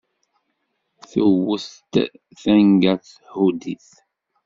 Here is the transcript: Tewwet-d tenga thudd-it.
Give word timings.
Tewwet-d 1.11 1.93
tenga 2.41 2.93
thudd-it. 3.29 3.89